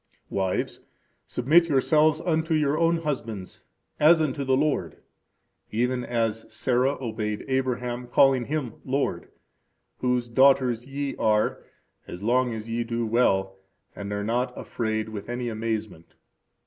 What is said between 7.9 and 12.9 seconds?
calling him lord; whose daughters ye are, as long as ye